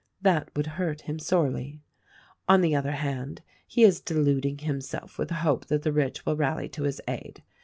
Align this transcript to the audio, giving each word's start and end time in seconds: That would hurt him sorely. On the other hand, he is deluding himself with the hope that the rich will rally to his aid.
That 0.19 0.49
would 0.55 0.65
hurt 0.81 1.01
him 1.01 1.19
sorely. 1.19 1.79
On 2.49 2.61
the 2.61 2.75
other 2.75 2.93
hand, 2.93 3.43
he 3.67 3.83
is 3.83 4.01
deluding 4.01 4.57
himself 4.57 5.19
with 5.19 5.27
the 5.27 5.35
hope 5.45 5.67
that 5.67 5.83
the 5.83 5.93
rich 5.93 6.25
will 6.25 6.35
rally 6.35 6.67
to 6.69 6.85
his 6.85 6.99
aid. 7.07 7.43